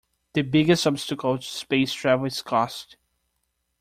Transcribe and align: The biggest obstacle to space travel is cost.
The 0.33 0.41
biggest 0.41 0.87
obstacle 0.87 1.37
to 1.37 1.43
space 1.45 1.93
travel 1.93 2.25
is 2.25 2.41
cost. 2.41 2.97